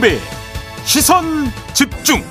김종배 0.00 0.18
시선 0.84 1.24
집중 1.74 2.22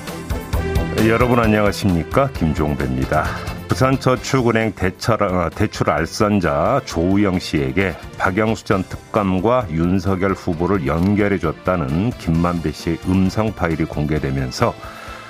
여러분 1.06 1.38
안녕하십니까 1.38 2.28
김종배입니다. 2.32 3.24
부산저축은행 3.68 4.72
대출, 4.72 5.22
어, 5.22 5.48
대출 5.54 5.88
알선자 5.88 6.82
조우영 6.84 7.38
씨에게 7.38 7.94
박영수 8.18 8.64
전 8.64 8.82
특감과 8.82 9.68
윤석열 9.70 10.32
후보를 10.32 10.86
연결해줬다는 10.86 12.10
김만배 12.10 12.72
씨의 12.72 12.98
음성 13.06 13.54
파일이 13.54 13.84
공개되면서 13.84 14.74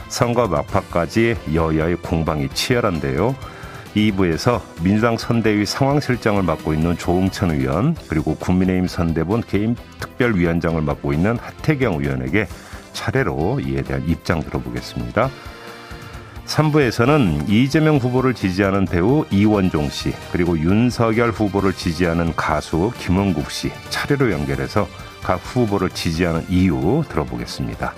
선거 0.09 0.49
막판까지 0.49 1.37
여야의 1.55 1.97
공방이 1.97 2.49
치열한데요. 2.49 3.37
2부에서 3.95 4.61
민주당 4.83 5.17
선대위 5.17 5.67
상황실장을 5.67 6.43
맡고 6.43 6.75
있는 6.75 6.97
조응천 6.97 7.51
의원 7.51 7.95
그리고 8.09 8.37
국민의힘 8.37 8.87
선대본 8.87 9.43
개임 9.49 9.75
특별위원장을 9.99 10.81
맡고 10.81 11.13
있는 11.13 11.39
하태경 11.39 12.03
의원에게 12.03 12.47
차례로 12.93 13.61
이에 13.61 13.83
대한 13.83 14.07
입장 14.07 14.41
들어보겠습니다. 14.41 15.31
3부에서는 16.47 17.49
이재명 17.49 17.99
후보를 17.99 18.35
지지하는 18.35 18.85
배우 18.85 19.25
이원종 19.31 19.89
씨, 19.89 20.13
그리고 20.33 20.59
윤석열 20.59 21.31
후보를 21.31 21.73
지지하는 21.73 22.35
가수 22.35 22.93
김은국 22.99 23.53
씨 23.53 23.71
차례로 23.91 24.33
연결해서 24.33 24.89
각 25.23 25.37
후보를 25.37 25.91
지지하는 25.91 26.45
이유 26.49 27.05
들어보겠습니다. 27.09 27.93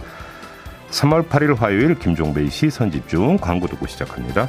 3월 0.91 1.28
8일 1.28 1.56
화요일 1.56 1.98
김종배의 1.98 2.50
시선 2.50 2.91
집중 2.91 3.38
광고 3.38 3.67
듣고 3.67 3.86
시작합니다. 3.86 4.48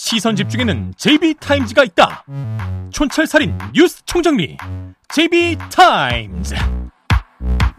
시선 0.00 0.36
집중에는 0.36 0.94
JB타임즈가 0.96 1.82
있다. 1.82 2.24
촌철살인 2.92 3.58
뉴스 3.74 4.00
총정리 4.06 4.56
JB타임즈 5.08 6.54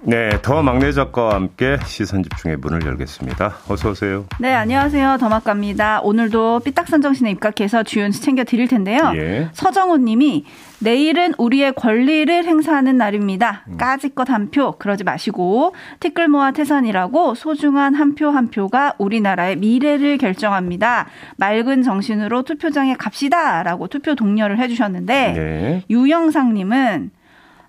네, 0.01 0.41
더 0.41 0.63
막내 0.63 0.91
작가와 0.91 1.35
함께 1.35 1.77
시선 1.85 2.23
집중의 2.23 2.57
문을 2.57 2.85
열겠습니다. 2.85 3.57
어서 3.67 3.89
오세요. 3.89 4.25
네, 4.39 4.53
안녕하세요. 4.53 5.17
더 5.19 5.27
막갑니다. 5.27 5.99
오늘도 6.01 6.61
삐딱선 6.61 7.01
정신에 7.01 7.31
입각해서 7.31 7.83
주요 7.83 8.05
뉴스 8.05 8.21
챙겨 8.21 8.45
드릴 8.45 8.67
텐데요. 8.69 9.11
예. 9.15 9.49
서정호 9.51 9.97
님이 9.97 10.45
내일은 10.79 11.33
우리의 11.37 11.73
권리를 11.73 12.45
행사하는 12.45 12.95
날입니다. 12.97 13.63
음. 13.67 13.77
까짓것 13.77 14.29
한 14.29 14.49
표 14.51 14.71
그러지 14.77 15.03
마시고 15.03 15.75
티끌 15.99 16.27
모아 16.29 16.51
태산이라고 16.51 17.35
소중한 17.35 17.93
한 17.93 18.15
표한 18.15 18.35
한 18.39 18.47
표가 18.49 18.93
우리나라의 18.97 19.57
미래를 19.57 20.17
결정합니다. 20.17 21.07
맑은 21.35 21.83
정신으로 21.83 22.43
투표장에 22.43 22.95
갑시다라고 22.95 23.87
투표 23.87 24.15
독려를 24.15 24.57
해주셨는데 24.59 25.33
네. 25.33 25.83
유영상님은 25.89 27.11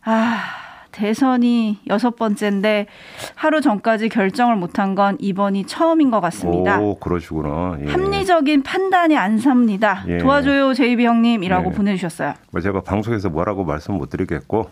아 0.04 0.59
대선이 0.92 1.80
여섯 1.88 2.16
번째인데 2.16 2.86
하루 3.34 3.60
전까지 3.60 4.08
결정을 4.08 4.56
못한 4.56 4.94
건 4.94 5.16
이번이 5.20 5.66
처음인 5.66 6.10
것 6.10 6.20
같습니다. 6.20 6.80
오, 6.80 6.98
그러시구나. 6.98 7.78
예. 7.84 7.90
합리적인 7.90 8.62
판단이 8.62 9.16
안 9.16 9.38
삽니다. 9.38 10.04
예. 10.08 10.18
도와줘요, 10.18 10.74
제이비 10.74 11.04
형님이라고 11.04 11.70
예. 11.70 11.74
보내주셨어요. 11.74 12.34
뭐 12.50 12.60
제가 12.60 12.82
방송에서 12.82 13.28
뭐라고 13.28 13.64
말씀 13.64 13.94
못 13.94 14.10
드리겠고, 14.10 14.70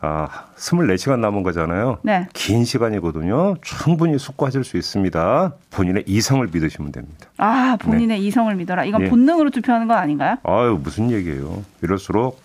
아, 0.00 0.28
24시간 0.56 1.18
남은 1.18 1.42
거잖아요. 1.42 1.98
네. 2.02 2.28
긴 2.32 2.64
시간이거든요. 2.64 3.56
충분히 3.62 4.16
숙고하실 4.18 4.62
수 4.62 4.76
있습니다. 4.76 5.54
본인의 5.70 6.04
이성을 6.06 6.46
믿으시면 6.52 6.92
됩니다. 6.92 7.26
아, 7.36 7.76
본인의 7.80 8.18
네. 8.18 8.24
이성을 8.24 8.54
믿어라. 8.54 8.84
이건 8.84 9.02
예. 9.02 9.08
본능으로 9.08 9.50
투표하는 9.50 9.88
거 9.88 9.94
아닌가요? 9.94 10.36
아유, 10.44 10.78
무슨 10.80 11.10
얘기예요. 11.10 11.64
이럴수록 11.82 12.40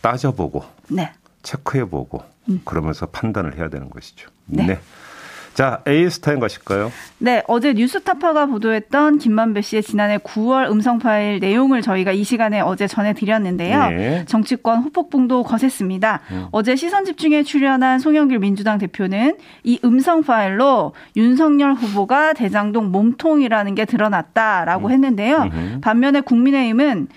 따 0.00 0.16
져보고. 0.16 0.64
네. 0.88 1.12
체크해보고 1.42 2.22
음. 2.48 2.60
그러면서 2.64 3.06
판단을 3.06 3.56
해야 3.56 3.68
되는 3.68 3.90
것이죠. 3.90 4.30
네. 4.46 4.66
네. 4.66 4.80
자, 5.54 5.82
에이스타인 5.86 6.40
가실까요? 6.40 6.90
네, 7.18 7.42
어제 7.46 7.74
뉴스타파가 7.74 8.46
보도했던 8.46 9.18
김만배 9.18 9.60
씨의 9.60 9.82
지난해 9.82 10.16
9월 10.18 10.70
음성 10.70 10.98
파일 10.98 11.40
내용을 11.40 11.82
저희가 11.82 12.12
이 12.12 12.24
시간에 12.24 12.60
어제 12.60 12.86
전해드렸는데요. 12.86 13.90
네. 13.90 14.24
정치권 14.26 14.82
후폭풍도 14.82 15.42
거셌습니다. 15.42 16.20
음. 16.30 16.46
어제 16.52 16.74
시선 16.74 17.04
집중에 17.04 17.42
출연한 17.42 17.98
송영길 17.98 18.38
민주당 18.38 18.78
대표는 18.78 19.36
이 19.62 19.78
음성 19.84 20.22
파일로 20.22 20.94
윤석열 21.16 21.74
후보가 21.74 22.32
대장동 22.32 22.90
몸통이라는 22.90 23.74
게 23.74 23.84
드러났다라고 23.84 24.86
음. 24.86 24.92
했는데요. 24.92 25.50
음. 25.52 25.78
반면에 25.82 26.22
국민의힘은 26.22 27.08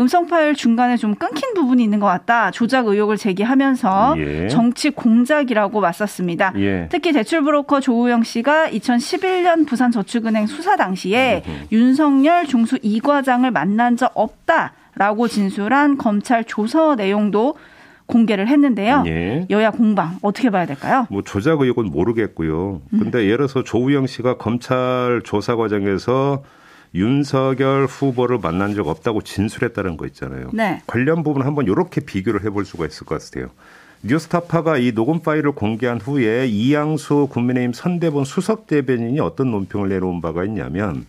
음성 0.00 0.26
파일 0.26 0.54
중간에 0.54 0.96
좀 0.96 1.14
끊긴 1.14 1.52
부분이 1.54 1.84
있는 1.84 2.00
것 2.00 2.06
같다. 2.06 2.50
조작 2.50 2.86
의혹을 2.86 3.18
제기하면서 3.18 4.14
예. 4.16 4.48
정치 4.48 4.88
공작이라고 4.88 5.78
맞섰습니다. 5.80 6.54
예. 6.56 6.88
특히 6.90 7.12
대출 7.12 7.42
브로커 7.42 7.80
조우영 7.80 8.22
씨가 8.22 8.68
2011년 8.70 9.66
부산저축은행 9.68 10.46
수사 10.46 10.76
당시에 10.76 11.42
음. 11.46 11.66
윤석열 11.70 12.46
중수 12.46 12.78
이과장을 12.80 13.48
만난 13.50 13.98
적 13.98 14.10
없다라고 14.14 15.28
진술한 15.28 15.98
검찰 15.98 16.44
조서 16.44 16.94
내용도 16.94 17.56
공개를 18.06 18.48
했는데요. 18.48 19.04
예. 19.06 19.46
여야 19.50 19.70
공방 19.70 20.16
어떻게 20.22 20.48
봐야 20.48 20.64
될까요? 20.64 21.06
뭐 21.10 21.22
조작 21.22 21.60
의혹은 21.60 21.90
모르겠고요. 21.90 22.80
근데 22.90 23.18
음. 23.18 23.24
예를 23.24 23.36
들어서 23.36 23.62
조우영 23.62 24.06
씨가 24.06 24.38
검찰 24.38 25.20
조사 25.24 25.56
과정에서 25.56 26.42
윤석열 26.94 27.86
후보를 27.86 28.38
만난 28.38 28.74
적 28.74 28.88
없다고 28.88 29.22
진술했다는 29.22 29.96
거 29.96 30.06
있잖아요. 30.06 30.50
네. 30.52 30.82
관련 30.86 31.22
부분 31.22 31.42
한번 31.42 31.66
이렇게 31.66 32.00
비교를 32.00 32.44
해볼 32.44 32.64
수가 32.64 32.86
있을 32.86 33.06
것 33.06 33.22
같아요. 33.22 33.50
뉴스타파가 34.02 34.78
이 34.78 34.92
녹음 34.92 35.20
파일을 35.20 35.52
공개한 35.52 36.00
후에 36.00 36.46
이양수 36.46 37.28
국민의힘 37.30 37.72
선대본 37.72 38.24
수석 38.24 38.66
대변인이 38.66 39.20
어떤 39.20 39.50
논평을 39.50 39.90
내놓은 39.90 40.20
바가 40.20 40.44
있냐면 40.44 41.06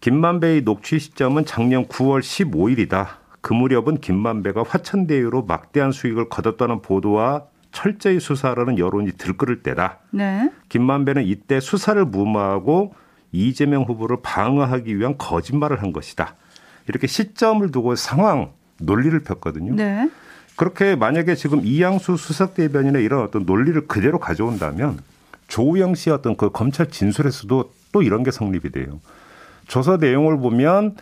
김만배의 0.00 0.62
녹취 0.62 0.98
시점은 0.98 1.44
작년 1.44 1.86
9월 1.86 2.20
15일이다. 2.20 3.06
그 3.40 3.52
무렵은 3.52 3.98
김만배가 4.00 4.64
화천대유로 4.66 5.44
막대한 5.44 5.92
수익을 5.92 6.28
거뒀다는 6.28 6.82
보도와 6.82 7.44
철저히 7.72 8.18
수사하라는 8.20 8.78
여론이 8.78 9.12
들끓을 9.12 9.62
때다. 9.62 9.98
네. 10.10 10.50
김만배는 10.68 11.24
이때 11.24 11.60
수사를 11.60 12.02
무마하고 12.04 12.94
이재명 13.32 13.82
후보를 13.82 14.18
방어하기 14.22 14.98
위한 14.98 15.16
거짓말을 15.18 15.82
한 15.82 15.92
것이다. 15.92 16.34
이렇게 16.88 17.06
시점을 17.06 17.70
두고 17.70 17.94
상황 17.96 18.52
논리를 18.80 19.18
폈거든요. 19.20 19.74
네. 19.74 20.10
그렇게 20.56 20.96
만약에 20.96 21.34
지금 21.34 21.60
이양수 21.64 22.16
수석 22.16 22.54
대변인의 22.54 23.04
이런 23.04 23.22
어떤 23.22 23.44
논리를 23.44 23.86
그대로 23.86 24.18
가져온다면 24.18 24.98
조우영 25.48 25.94
씨의 25.94 26.14
어떤 26.14 26.36
그 26.36 26.50
검찰 26.50 26.88
진술에서도 26.88 27.70
또 27.92 28.02
이런 28.02 28.22
게 28.22 28.30
성립이 28.30 28.70
돼요. 28.72 29.00
조서 29.66 29.98
내용을 29.98 30.38
보면 30.38 30.96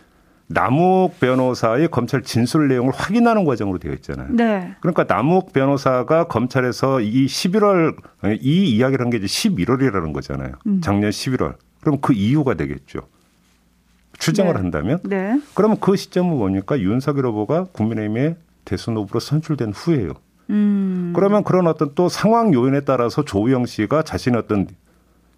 남욱 0.49 1.19
변호사의 1.19 1.89
검찰 1.89 2.21
진술 2.23 2.69
내용을 2.69 2.93
확인하는 2.93 3.43
과정으로 3.43 3.79
되어 3.79 3.91
있잖아요. 3.93 4.27
네. 4.31 4.75
그러니까 4.79 5.03
남욱 5.03 5.51
변호사가 5.51 6.27
검찰에서 6.27 7.01
이 7.01 7.25
11월 7.25 7.95
이 8.41 8.69
이야기를 8.69 9.03
한 9.03 9.09
게 9.09 9.17
이제 9.17 9.25
11월이라는 9.25 10.13
거잖아요. 10.13 10.51
음. 10.67 10.79
작년 10.81 11.09
11월. 11.11 11.55
그럼 11.87 11.99
그 12.01 12.11
이유가 12.11 12.55
되겠죠. 12.55 12.99
추정을 14.19 14.55
네. 14.55 14.59
한다면. 14.59 14.99
네. 15.03 15.39
그러면 15.53 15.77
그 15.79 15.95
시점은 15.95 16.37
뭡니까? 16.37 16.77
윤석열 16.77 17.27
후보가 17.27 17.67
국민의힘의 17.71 18.35
대선 18.65 18.97
후보로 18.97 19.21
선출된 19.21 19.71
후예요. 19.71 20.11
음. 20.49 21.13
그러면 21.15 21.45
그런 21.45 21.65
어떤 21.65 21.95
또 21.95 22.09
상황 22.09 22.53
요인에 22.53 22.81
따라서 22.81 23.23
조우영 23.23 23.67
씨가 23.67 24.03
자신의 24.03 24.39
어떤 24.39 24.67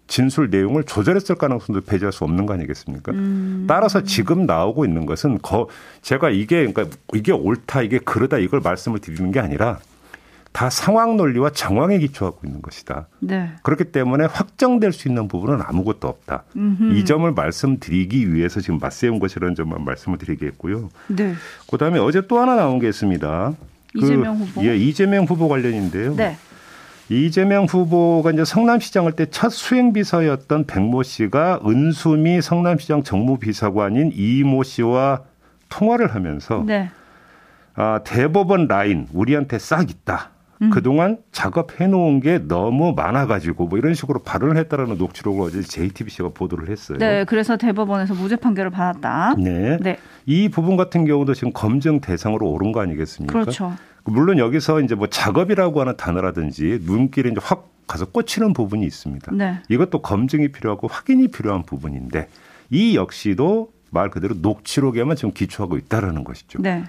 진술 0.08 0.50
내용을 0.50 0.82
조절했을 0.82 1.36
가능성도 1.36 1.82
배제할 1.82 2.10
수 2.10 2.24
없는 2.24 2.46
거 2.46 2.54
아니겠습니까? 2.54 3.12
음. 3.12 3.66
따라서 3.68 4.02
지금 4.02 4.44
나오고 4.44 4.84
있는 4.84 5.06
것은 5.06 5.38
거 5.38 5.68
제가 6.02 6.30
이게 6.30 6.66
그러니까 6.66 6.96
이게 7.14 7.30
옳다 7.30 7.82
이게 7.82 8.00
그러다 8.00 8.38
이걸 8.38 8.58
말씀을 8.58 8.98
드리는 8.98 9.30
게 9.30 9.38
아니라 9.38 9.78
다 10.52 10.68
상황 10.68 11.16
논리와 11.16 11.50
정황에 11.50 11.98
기초하고 11.98 12.40
있는 12.44 12.60
것이다. 12.60 13.06
네. 13.20 13.50
그렇기 13.62 13.84
때문에 13.84 14.24
확정될 14.24 14.92
수 14.92 15.08
있는 15.08 15.28
부분은 15.28 15.60
아무것도 15.62 16.08
없다. 16.08 16.42
음흠. 16.56 16.94
이 16.94 17.04
점을 17.04 17.30
말씀드리기 17.30 18.34
위해서 18.34 18.60
지금 18.60 18.78
맞세운 18.78 19.20
것이라는 19.20 19.54
점만 19.54 19.84
말씀을 19.84 20.18
드리겠고요. 20.18 20.90
네. 21.08 21.34
그다음에 21.70 21.98
어제 22.00 22.26
또 22.26 22.40
하나 22.40 22.56
나온 22.56 22.80
게 22.80 22.88
있습니다. 22.88 23.54
그 23.92 23.98
이재명 23.98 24.36
후보. 24.36 24.64
예, 24.64 24.76
이재명 24.76 25.24
후보 25.24 25.48
관련인데요. 25.48 26.16
네. 26.16 26.36
이재명 27.08 27.64
후보가 27.64 28.30
이제 28.32 28.44
성남시장 28.44 29.06
할때첫 29.06 29.50
수행비서였던 29.50 30.66
백모 30.66 31.02
씨가 31.02 31.60
은수미 31.66 32.40
성남시장 32.40 33.02
정무비서관인 33.02 34.12
이모 34.14 34.62
씨와 34.62 35.22
통화를 35.68 36.14
하면서 36.14 36.62
네. 36.66 36.90
아, 37.74 38.00
대법원 38.04 38.68
라인 38.68 39.08
우리한테 39.12 39.58
싹 39.58 39.90
있다. 39.90 40.30
음. 40.62 40.70
그동안 40.70 41.18
작업해 41.32 41.86
놓은 41.86 42.20
게 42.20 42.38
너무 42.38 42.92
많아가지고 42.94 43.66
뭐 43.66 43.78
이런 43.78 43.94
식으로 43.94 44.20
발언을 44.20 44.56
했다라는 44.58 44.98
녹취록을 44.98 45.42
어제 45.42 45.62
JTBC가 45.62 46.30
보도를 46.30 46.68
했어요. 46.68 46.98
네, 46.98 47.24
그래서 47.24 47.56
대법원에서 47.56 48.14
무죄 48.14 48.36
판결을 48.36 48.70
받았다. 48.70 49.36
네. 49.38 49.78
네. 49.80 49.98
이 50.26 50.48
부분 50.48 50.76
같은 50.76 51.06
경우도 51.06 51.34
지금 51.34 51.52
검증 51.52 52.00
대상으로 52.00 52.50
오른 52.50 52.72
거 52.72 52.80
아니겠습니까? 52.80 53.32
그렇죠. 53.32 53.74
물론 54.04 54.38
여기서 54.38 54.80
이제 54.80 54.94
뭐 54.94 55.06
작업이라고 55.06 55.80
하는 55.80 55.96
단어라든지 55.96 56.80
눈길이 56.82 57.30
이제 57.30 57.40
확 57.42 57.70
가서 57.86 58.04
꽂히는 58.06 58.52
부분이 58.52 58.86
있습니다. 58.86 59.32
네. 59.34 59.58
이것도 59.68 60.02
검증이 60.02 60.48
필요하고 60.52 60.86
확인이 60.86 61.26
필요한 61.28 61.64
부분인데 61.64 62.28
이 62.70 62.96
역시도 62.96 63.72
말 63.90 64.10
그대로 64.10 64.36
녹취록에만 64.40 65.16
지금 65.16 65.32
기초하고 65.32 65.76
있다라는 65.76 66.22
것이죠. 66.22 66.62
네. 66.62 66.84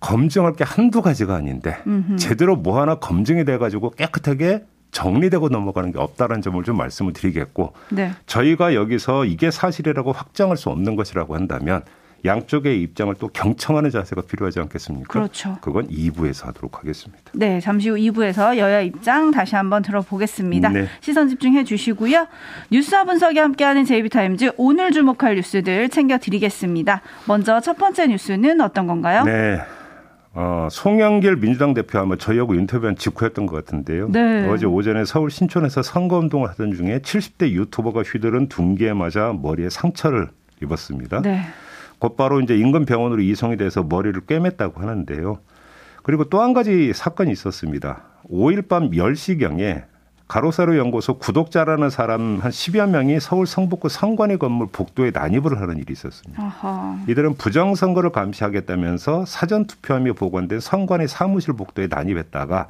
검증할 0.00 0.52
게 0.52 0.64
한두 0.64 1.02
가지가 1.02 1.34
아닌데 1.34 1.76
음흠. 1.86 2.16
제대로 2.16 2.56
뭐 2.56 2.80
하나 2.80 2.96
검증이 2.96 3.44
돼 3.44 3.58
가지고 3.58 3.90
깨끗하게 3.90 4.64
정리되고 4.90 5.48
넘어가는 5.48 5.92
게 5.92 5.98
없다라는 5.98 6.42
점을 6.42 6.62
좀 6.64 6.76
말씀을 6.76 7.12
드리겠고 7.12 7.72
네. 7.90 8.12
저희가 8.26 8.74
여기서 8.74 9.24
이게 9.24 9.50
사실이라고 9.50 10.12
확정할 10.12 10.56
수 10.56 10.70
없는 10.70 10.96
것이라고 10.96 11.34
한다면 11.34 11.82
양쪽의 12.24 12.82
입장을 12.82 13.14
또 13.20 13.28
경청하는 13.28 13.90
자세가 13.90 14.22
필요하지 14.22 14.58
않겠습니까? 14.60 15.06
그렇죠. 15.08 15.56
그건 15.60 15.86
2부에서 15.88 16.46
하도록 16.46 16.76
하겠습니다. 16.78 17.22
네, 17.32 17.60
잠시 17.60 17.90
후 17.90 17.96
2부에서 17.96 18.56
여야 18.56 18.80
입장 18.80 19.30
다시 19.30 19.54
한번 19.54 19.82
들어보겠습니다. 19.82 20.68
네. 20.70 20.88
시선 21.00 21.28
집중해 21.28 21.62
주시고요. 21.62 22.26
뉴스와 22.72 23.04
분석이 23.04 23.38
함께하는 23.38 23.84
제이비타임즈 23.84 24.52
오늘 24.56 24.90
주목할 24.90 25.36
뉴스들 25.36 25.90
챙겨드리겠습니다. 25.90 27.02
먼저 27.26 27.60
첫 27.60 27.78
번째 27.78 28.08
뉴스는 28.08 28.60
어떤 28.60 28.88
건가요? 28.88 29.22
네. 29.22 29.60
어, 30.40 30.68
송영길 30.70 31.34
민주당 31.40 31.74
대표 31.74 31.98
아마 31.98 32.14
저희하고 32.14 32.54
인터뷰한 32.54 32.94
직후였던 32.94 33.46
것 33.46 33.56
같은데요. 33.56 34.08
네. 34.08 34.48
어제 34.48 34.66
오전에 34.66 35.04
서울 35.04 35.32
신촌에서 35.32 35.82
선거운동을 35.82 36.48
하던 36.50 36.74
중에 36.74 37.00
70대 37.00 37.50
유튜버가 37.50 38.02
휘두른 38.02 38.48
둥기에 38.48 38.92
맞아 38.92 39.32
머리에 39.32 39.68
상처를 39.68 40.28
입었습니다. 40.62 41.22
네. 41.22 41.40
곧바로 41.98 42.40
이제 42.40 42.56
인근 42.56 42.84
병원으로 42.84 43.20
이송이 43.20 43.56
돼서 43.56 43.82
머리를 43.82 44.20
꿰맸다고 44.26 44.76
하는데요. 44.76 45.40
그리고 46.04 46.22
또 46.26 46.40
한 46.40 46.52
가지 46.54 46.92
사건이 46.94 47.32
있었습니다. 47.32 48.02
5일 48.30 48.68
밤 48.68 48.92
10시경에 48.92 49.82
가로세로 50.28 50.76
연구소 50.76 51.14
구독자라는 51.14 51.88
사람 51.88 52.38
한 52.40 52.50
10여 52.50 52.90
명이 52.90 53.18
서울 53.18 53.46
성북구 53.46 53.88
성관위 53.88 54.36
건물 54.36 54.68
복도에 54.70 55.10
난입을 55.10 55.58
하는 55.58 55.78
일이 55.78 55.92
있었습니다. 55.92 56.42
아하. 56.42 57.02
이들은 57.08 57.34
부정선거를 57.34 58.10
감시하겠다면서 58.10 59.24
사전투표함이 59.24 60.12
보관된 60.12 60.60
성관위 60.60 61.08
사무실 61.08 61.54
복도에 61.54 61.86
난입했다가 61.88 62.68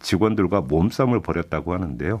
직원들과 0.00 0.62
몸싸움을 0.62 1.20
벌였다고 1.20 1.72
하는데요. 1.72 2.20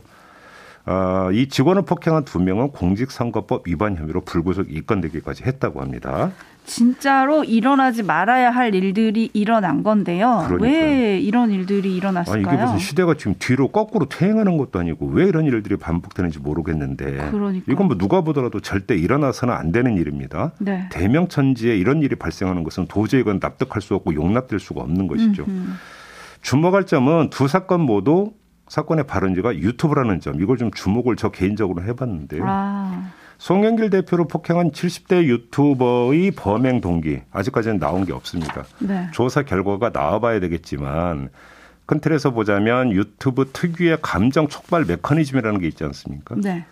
어, 0.86 1.30
이 1.32 1.48
직원을 1.48 1.82
폭행한 1.82 2.24
두 2.24 2.38
명은 2.38 2.70
공직선거법 2.70 3.66
위반 3.66 3.96
혐의로 3.96 4.20
불구속 4.20 4.70
입건되기까지 4.70 5.42
했다고 5.42 5.80
합니다. 5.80 6.30
진짜로 6.66 7.44
일어나지 7.44 8.02
말아야 8.02 8.50
할 8.50 8.74
일들이 8.74 9.30
일어난 9.32 9.82
건데요. 9.82 10.44
그러니까요. 10.48 10.60
왜 10.60 11.18
이런 11.18 11.50
일들이 11.50 11.96
일어났을까요? 11.96 12.54
이게 12.54 12.62
무슨 12.62 12.78
시대가 12.78 13.14
지금 13.14 13.34
뒤로 13.38 13.68
거꾸로 13.68 14.06
퇴행하는 14.08 14.58
것도 14.58 14.80
아니고 14.80 15.06
왜 15.06 15.26
이런 15.26 15.44
일들이 15.44 15.76
반복되는지 15.76 16.40
모르겠는데 16.40 17.30
그러니까. 17.30 17.72
이건 17.72 17.86
뭐 17.86 17.96
누가 17.96 18.20
보더라도 18.20 18.60
절대 18.60 18.96
일어나서는 18.96 19.54
안 19.54 19.72
되는 19.72 19.96
일입니다. 19.96 20.52
네. 20.58 20.88
대명천지에 20.90 21.76
이런 21.76 22.02
일이 22.02 22.16
발생하는 22.16 22.64
것은 22.64 22.86
도저히 22.88 23.20
이건 23.20 23.38
납득할 23.40 23.80
수 23.80 23.94
없고 23.94 24.14
용납될 24.14 24.58
수가 24.58 24.82
없는 24.82 25.06
것이죠. 25.06 25.44
음흠. 25.46 25.70
주목할 26.42 26.84
점은 26.84 27.30
두 27.30 27.48
사건 27.48 27.80
모두 27.80 28.32
사건의 28.68 29.06
발언지가 29.06 29.54
유튜브라는 29.54 30.20
점 30.20 30.40
이걸 30.42 30.56
좀 30.56 30.70
주목을 30.72 31.16
저 31.16 31.30
개인적으로 31.30 31.84
해봤는데요. 31.84 32.44
아. 32.46 33.12
송영길 33.38 33.90
대표를 33.90 34.26
폭행한 34.28 34.70
70대 34.72 35.24
유튜버의 35.24 36.30
범행 36.32 36.80
동기 36.80 37.20
아직까지는 37.32 37.78
나온 37.78 38.04
게 38.06 38.12
없습니다. 38.12 38.64
네. 38.78 39.08
조사 39.12 39.42
결과가 39.42 39.90
나와봐야 39.92 40.40
되겠지만 40.40 41.28
큰 41.84 42.00
틀에서 42.00 42.30
보자면 42.30 42.90
유튜브 42.92 43.50
특유의 43.52 43.98
감정 44.02 44.48
촉발 44.48 44.84
메커니즘이라는 44.86 45.60
게 45.60 45.68
있지 45.68 45.84
않습니까? 45.84 46.34
네. 46.36 46.64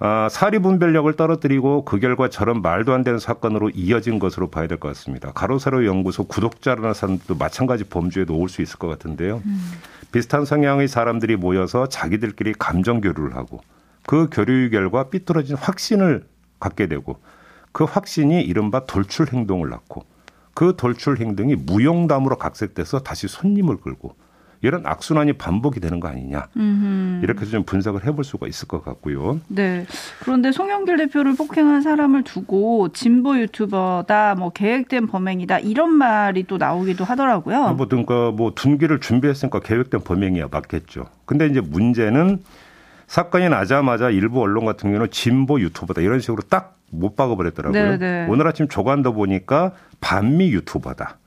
아, 0.00 0.28
사리 0.30 0.58
분별력을 0.58 1.10
떨어뜨리고 1.14 1.84
그 1.84 1.98
결과 2.00 2.28
저런 2.28 2.60
말도 2.62 2.92
안 2.92 3.04
되는 3.04 3.18
사건으로 3.18 3.70
이어진 3.70 4.18
것으로 4.18 4.50
봐야 4.50 4.66
될 4.66 4.78
것 4.78 4.88
같습니다. 4.88 5.32
가로세로 5.32 5.86
연구소 5.86 6.24
구독자라는 6.24 6.94
사람도 6.94 7.36
마찬가지 7.36 7.84
범주에 7.84 8.24
놓을 8.24 8.48
수 8.48 8.60
있을 8.60 8.78
것 8.78 8.88
같은데요. 8.88 9.40
음. 9.46 9.72
비슷한 10.12 10.44
성향의 10.44 10.88
사람들이 10.88 11.36
모여서 11.36 11.88
자기들끼리 11.88 12.54
감정 12.58 13.00
교류를 13.00 13.34
하고 13.36 13.60
그 14.06 14.28
교류 14.30 14.70
결과 14.70 15.08
삐뚤어진 15.10 15.56
확신을 15.56 16.24
갖게 16.60 16.86
되고 16.86 17.18
그 17.72 17.84
확신이 17.84 18.42
이른바 18.42 18.86
돌출 18.86 19.32
행동을 19.32 19.68
낳고 19.68 20.04
그 20.54 20.74
돌출 20.76 21.18
행동이 21.18 21.56
무용담으로 21.56 22.36
각색돼서 22.36 23.00
다시 23.00 23.26
손님을 23.26 23.78
끌고 23.78 24.14
이런 24.64 24.86
악순환이 24.86 25.34
반복이 25.34 25.78
되는 25.78 26.00
거 26.00 26.08
아니냐. 26.08 26.46
음흠. 26.56 27.20
이렇게 27.22 27.42
해서 27.42 27.50
좀 27.50 27.64
분석을 27.64 28.06
해볼 28.06 28.24
수가 28.24 28.46
있을 28.46 28.66
것 28.66 28.82
같고요. 28.82 29.40
네. 29.48 29.84
그런데 30.20 30.52
송영길 30.52 30.96
대표를 30.96 31.34
폭행한 31.36 31.82
사람을 31.82 32.22
두고 32.22 32.88
진보 32.94 33.38
유튜버다, 33.38 34.36
뭐 34.36 34.50
계획된 34.50 35.08
범행이다 35.08 35.58
이런 35.58 35.90
말이 35.90 36.44
또 36.44 36.56
나오기도 36.56 37.04
하더라고요. 37.04 37.74
뭐 37.74 37.86
그러니까 37.86 38.30
뭐 38.30 38.54
둔기를 38.54 39.00
준비했으니까 39.00 39.60
계획된 39.60 40.00
범행이야 40.02 40.48
맞겠죠. 40.50 41.08
근데 41.26 41.46
이제 41.46 41.60
문제는 41.60 42.42
사건이 43.06 43.48
나자마자 43.48 44.10
일부 44.10 44.40
언론 44.40 44.64
같은 44.64 44.90
경우는 44.90 45.10
진보 45.10 45.60
유튜버다 45.60 46.00
이런 46.00 46.20
식으로 46.20 46.42
딱 46.42 46.74
못 46.94 47.16
박아버렸더라고요. 47.16 47.82
네네. 47.82 47.98
네. 47.98 48.26
오늘 48.28 48.46
아침 48.46 48.68
조간도 48.68 49.12
보니까 49.12 49.72
반미 50.00 50.52
유튜버다. 50.52 51.18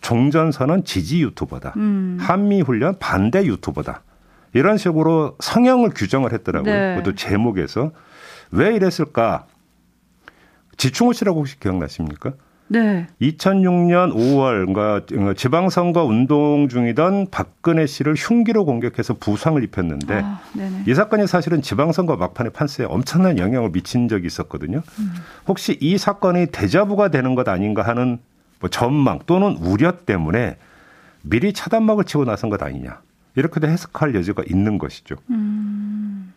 종전선언 0.00 0.84
지지 0.84 1.22
유튜버다. 1.22 1.74
음. 1.76 2.16
한미 2.20 2.62
훈련 2.62 2.98
반대 2.98 3.44
유튜버다. 3.44 4.02
이런 4.52 4.78
식으로 4.78 5.36
성형을 5.40 5.90
규정을 5.90 6.32
했더라고요. 6.32 6.72
네. 6.72 6.94
그것도 6.96 7.14
제목에서 7.14 7.92
왜 8.50 8.74
이랬을까? 8.74 9.46
지충호 10.76 11.12
씨라고 11.12 11.40
혹시 11.40 11.60
기억나십니까? 11.60 12.32
네. 12.72 13.08
2006년 13.20 14.14
5월 14.14 14.72
그러니까 14.72 15.34
지방선거 15.34 16.04
운동 16.04 16.68
중이던 16.68 17.26
박근혜 17.32 17.84
씨를 17.84 18.14
흉기로 18.16 18.64
공격해서 18.64 19.14
부상을 19.14 19.62
입혔는데 19.64 20.22
아, 20.22 20.40
이 20.86 20.94
사건이 20.94 21.26
사실은 21.26 21.62
지방선거 21.62 22.16
막판에 22.16 22.50
판세에 22.50 22.86
엄청난 22.86 23.38
영향을 23.38 23.70
미친 23.72 24.06
적이 24.06 24.28
있었거든요. 24.28 24.82
음. 25.00 25.14
혹시 25.48 25.78
이 25.80 25.98
사건이 25.98 26.46
대자부가 26.52 27.08
되는 27.08 27.34
것 27.34 27.48
아닌가 27.48 27.82
하는 27.82 28.18
뭐 28.60 28.70
전망 28.70 29.18
또는 29.26 29.56
우려 29.56 29.96
때문에 29.96 30.56
미리 31.22 31.52
차단막을 31.52 32.04
치고 32.04 32.24
나선 32.24 32.50
것 32.50 32.62
아니냐. 32.62 33.00
이렇게도 33.34 33.66
해석할 33.66 34.14
여지가 34.14 34.44
있는 34.48 34.78
것이죠. 34.78 35.16
음. 35.30 36.32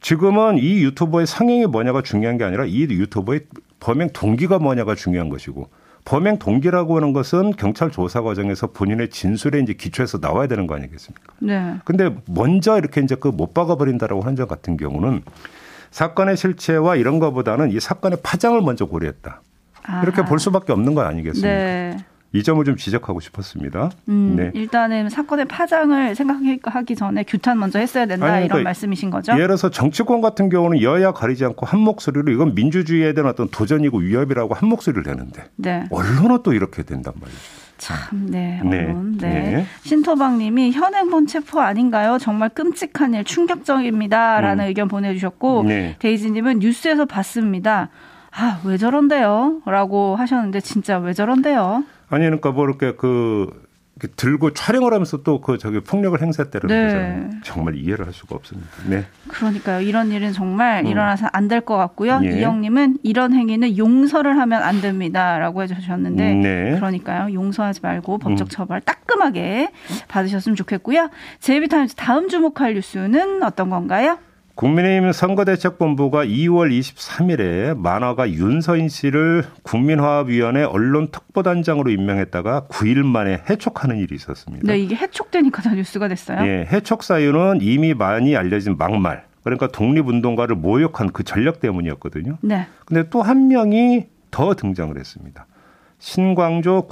지금은 0.00 0.58
이 0.58 0.82
유튜버의 0.84 1.26
상행이 1.26 1.66
뭐냐가 1.66 2.02
중요한 2.02 2.36
게 2.36 2.44
아니라 2.44 2.66
이 2.66 2.82
유튜버의 2.82 3.46
범행 3.80 4.10
동기가 4.12 4.58
뭐냐가 4.58 4.94
중요한 4.94 5.28
것이고 5.28 5.68
범행 6.04 6.38
동기라고 6.38 6.96
하는 6.96 7.12
것은 7.12 7.52
경찰 7.52 7.90
조사 7.90 8.22
과정에서 8.22 8.68
본인의 8.68 9.10
진술에 9.10 9.60
이제 9.60 9.74
기초해서 9.74 10.18
나와야 10.18 10.46
되는 10.46 10.66
거 10.66 10.74
아니겠습니까? 10.74 11.34
네. 11.40 11.74
근데 11.84 12.14
먼저 12.26 12.78
이렇게 12.78 13.00
이제 13.02 13.14
그 13.14 13.28
못 13.30 13.52
박아버린다라고 13.54 14.22
한점 14.22 14.48
같은 14.48 14.76
경우는 14.76 15.22
사건의 15.90 16.36
실체와 16.36 16.96
이런 16.96 17.18
것보다는 17.18 17.70
이 17.72 17.80
사건의 17.80 18.18
파장을 18.22 18.60
먼저 18.62 18.86
고려했다. 18.86 19.42
이렇게 20.02 20.24
볼 20.24 20.38
수밖에 20.38 20.72
없는 20.72 20.94
거 20.94 21.02
아니겠습니까? 21.02 21.48
네. 21.48 21.96
이 22.32 22.42
점을 22.44 22.64
좀 22.64 22.76
지적하고 22.76 23.18
싶었습니다. 23.20 23.90
음, 24.08 24.34
네. 24.36 24.50
일단은 24.54 25.08
사건의 25.08 25.46
파장을 25.46 26.14
생각하기 26.14 26.94
전에 26.94 27.24
규탄 27.24 27.58
먼저 27.58 27.80
했어야 27.80 28.06
된다 28.06 28.26
아니, 28.26 28.32
그러니까 28.32 28.54
이런 28.56 28.64
말씀이신 28.64 29.10
거죠? 29.10 29.32
예를 29.32 29.48
들어서 29.48 29.70
정치권 29.70 30.20
같은 30.20 30.48
경우는 30.48 30.80
여야 30.82 31.12
가리지 31.12 31.44
않고 31.44 31.66
한 31.66 31.80
목소리로 31.80 32.30
이건 32.30 32.54
민주주의에 32.54 33.14
대한 33.14 33.28
어떤 33.28 33.48
도전이고 33.48 33.98
위협이라고 33.98 34.54
한 34.54 34.68
목소리를 34.68 35.02
내는데 35.02 35.44
네. 35.56 35.84
언론은 35.90 36.42
또 36.44 36.52
이렇게 36.52 36.84
된단 36.84 37.14
말이죠. 37.20 37.38
참, 37.78 38.26
네, 38.30 38.60
네. 38.62 38.84
언론. 38.84 39.16
네. 39.18 39.28
네. 39.28 39.66
신토박님이 39.82 40.70
현행범 40.72 41.26
체포 41.26 41.60
아닌가요? 41.60 42.18
정말 42.18 42.50
끔찍한 42.50 43.14
일, 43.14 43.24
충격적입니다 43.24 44.40
라는 44.40 44.64
음. 44.64 44.68
의견 44.68 44.86
보내주셨고 44.86 45.64
네. 45.66 45.96
데이지님은 45.98 46.58
뉴스에서 46.60 47.06
봤습니다. 47.06 47.88
아, 48.30 48.60
왜 48.64 48.76
저런데요? 48.76 49.62
라고 49.64 50.14
하셨는데 50.14 50.60
진짜 50.60 50.98
왜 50.98 51.12
저런데요? 51.14 51.84
아니, 52.10 52.24
그러니까 52.24 52.50
뭐 52.50 52.64
이렇게 52.66 52.92
그 52.94 53.68
들고 54.16 54.54
촬영을 54.54 54.94
하면서 54.94 55.22
또 55.22 55.42
그 55.42 55.58
저기 55.58 55.80
폭력을 55.80 56.18
행사했다는 56.22 56.68
네. 56.68 56.84
거잖아요. 56.84 57.30
정말 57.44 57.76
이해를 57.76 58.06
할 58.06 58.14
수가 58.14 58.34
없습니다. 58.34 58.68
네. 58.88 59.04
그러니까요. 59.28 59.82
이런 59.82 60.10
일은 60.10 60.32
정말 60.32 60.84
음. 60.84 60.86
일어나서 60.86 61.26
안 61.32 61.48
될 61.48 61.60
것 61.60 61.76
같고요. 61.76 62.20
예. 62.24 62.38
이영님은 62.40 62.98
이런 63.02 63.34
행위는 63.34 63.76
용서를 63.76 64.38
하면 64.38 64.62
안 64.62 64.80
됩니다라고 64.80 65.62
해주셨는데 65.62 66.34
네. 66.34 66.74
그러니까요. 66.76 67.34
용서하지 67.34 67.80
말고 67.82 68.16
법적 68.18 68.46
음. 68.46 68.48
처벌 68.48 68.80
따끔하게 68.80 69.70
받으셨으면 70.08 70.56
좋겠고요. 70.56 71.10
제이비타임즈 71.40 71.94
다음 71.96 72.28
주목할 72.28 72.74
뉴스는 72.74 73.42
어떤 73.42 73.68
건가요? 73.68 74.18
국민의힘 74.60 75.12
선거대책본부가 75.12 76.26
2월 76.26 76.70
23일에 76.70 77.74
만화가 77.78 78.30
윤서인 78.30 78.90
씨를 78.90 79.42
국민화합위원회 79.62 80.64
언론특보단장으로 80.64 81.90
임명했다가 81.90 82.66
9일 82.68 83.06
만에 83.06 83.42
해촉하는 83.48 83.96
일이 83.96 84.14
있었습니다. 84.14 84.70
네, 84.70 84.78
이게 84.78 84.96
해촉되니까 84.96 85.62
다 85.62 85.72
뉴스가 85.72 86.08
됐어요. 86.08 86.42
네, 86.42 86.68
해촉 86.70 87.04
사유는 87.04 87.60
이미 87.62 87.94
많이 87.94 88.36
알려진 88.36 88.76
막말. 88.76 89.24
그러니까 89.44 89.66
독립운동가를 89.68 90.56
모욕한 90.56 91.12
그 91.12 91.24
전력 91.24 91.60
때문이었거든요. 91.60 92.36
네. 92.42 92.66
근데 92.84 93.08
또 93.08 93.22
한 93.22 93.48
명이 93.48 94.08
더 94.30 94.54
등장을 94.54 94.94
했습니다. 94.94 95.46
신광조 96.00 96.88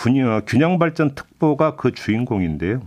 균형발전 0.46 1.14
특보가 1.14 1.76
그 1.76 1.92
주인공인데요. 1.92 2.80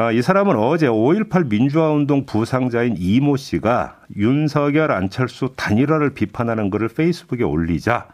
아, 0.00 0.12
이 0.12 0.22
사람은 0.22 0.56
어제 0.56 0.88
5.18 0.88 1.50
민주화운동 1.50 2.24
부상자인 2.24 2.94
이모 2.98 3.36
씨가 3.36 3.98
윤석열 4.16 4.92
안철수 4.92 5.52
단일화를 5.54 6.14
비판하는 6.14 6.70
글을 6.70 6.88
페이스북에 6.88 7.44
올리자 7.44 8.06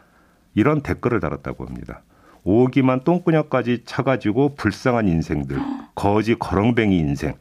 이런 0.53 0.81
댓글을 0.81 1.21
달았다고 1.21 1.65
합니다. 1.65 2.01
오기만 2.43 3.05
똥꾸녕까지 3.05 3.83
차가지고 3.85 4.55
불쌍한 4.55 5.07
인생들, 5.07 5.61
거지 5.95 6.35
거렁뱅이 6.35 6.97
인생. 6.97 7.35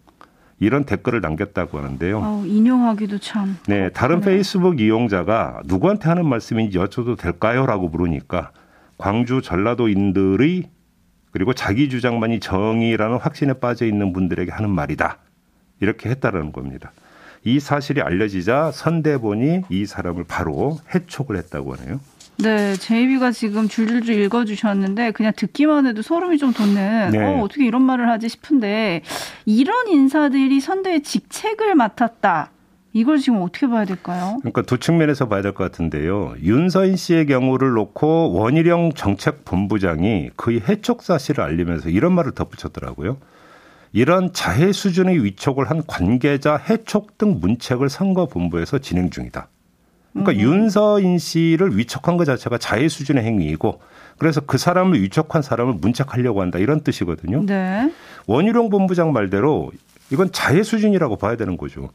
이런 0.60 0.84
댓글을 0.84 1.20
남겼다고 1.22 1.78
하는데요. 1.78 2.20
어, 2.20 2.44
인용하기도 2.46 3.18
참. 3.18 3.58
네, 3.66 3.90
다른 3.90 4.20
페이스북 4.20 4.80
이용자가 4.80 5.62
누구한테 5.64 6.08
하는 6.08 6.24
말씀인지 6.24 6.78
여쭤도 6.78 7.18
될까요?라고 7.18 7.88
물으니까 7.88 8.52
광주 8.96 9.42
전라도인들의 9.42 10.75
그리고 11.36 11.52
자기 11.52 11.90
주장만이 11.90 12.40
정의라는 12.40 13.18
확신에 13.18 13.52
빠져 13.52 13.84
있는 13.84 14.14
분들에게 14.14 14.50
하는 14.50 14.70
말이다. 14.70 15.18
이렇게 15.80 16.08
했다라는 16.08 16.50
겁니다. 16.50 16.92
이 17.44 17.60
사실이 17.60 18.00
알려지자 18.00 18.70
선대본이 18.72 19.64
이 19.68 19.84
사람을 19.84 20.24
바로 20.26 20.78
해촉을 20.94 21.36
했다고 21.36 21.74
하네요. 21.74 22.00
네, 22.38 22.74
제이비가 22.76 23.32
지금 23.32 23.68
줄줄줄 23.68 24.14
읽어주셨는데 24.14 25.10
그냥 25.10 25.34
듣기만 25.36 25.86
해도 25.86 26.00
소름이 26.00 26.38
좀 26.38 26.54
돋는 26.54 27.10
네. 27.10 27.22
어, 27.22 27.42
어떻게 27.42 27.66
이런 27.66 27.82
말을 27.82 28.08
하지 28.08 28.30
싶은데 28.30 29.02
이런 29.44 29.88
인사들이 29.88 30.58
선대의 30.60 31.02
직책을 31.02 31.74
맡았다. 31.74 32.50
이걸 32.96 33.18
지금 33.18 33.42
어떻게 33.42 33.66
봐야 33.66 33.84
될까요? 33.84 34.38
그러니까 34.40 34.62
두 34.62 34.78
측면에서 34.78 35.28
봐야 35.28 35.42
될 35.42 35.52
것 35.52 35.64
같은데요. 35.64 36.34
윤서인 36.42 36.96
씨의 36.96 37.26
경우를 37.26 37.72
놓고 37.72 38.32
원희룡 38.32 38.92
정책본부장이 38.94 40.30
그의 40.36 40.62
해촉 40.66 41.02
사실을 41.02 41.44
알리면서 41.44 41.90
이런 41.90 42.14
말을 42.14 42.32
덧붙였더라고요. 42.32 43.18
이런 43.92 44.32
자해 44.32 44.72
수준의 44.72 45.22
위촉을 45.24 45.68
한 45.68 45.82
관계자 45.86 46.56
해촉 46.56 47.18
등 47.18 47.38
문책을 47.38 47.90
선거본부에서 47.90 48.78
진행 48.78 49.10
중이다. 49.10 49.48
그러니까 50.14 50.32
음. 50.32 50.38
윤서인 50.40 51.18
씨를 51.18 51.76
위촉한 51.76 52.16
것 52.16 52.24
자체가 52.24 52.56
자해 52.56 52.88
수준의 52.88 53.22
행위이고 53.24 53.78
그래서 54.16 54.40
그 54.40 54.56
사람을 54.56 55.02
위촉한 55.02 55.42
사람을 55.42 55.74
문책하려고 55.74 56.40
한다 56.40 56.58
이런 56.58 56.80
뜻이거든요. 56.80 57.44
네. 57.44 57.92
원희룡 58.26 58.70
본부장 58.70 59.12
말대로 59.12 59.70
이건 60.10 60.32
자해 60.32 60.62
수준이라고 60.62 61.16
봐야 61.16 61.36
되는 61.36 61.58
거죠. 61.58 61.90